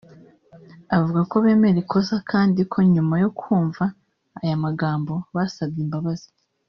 [0.97, 3.83] avuga ko bemera ikosa kandi ko nyuma yo kumva
[4.41, 6.29] aya magambo basabye imbabazi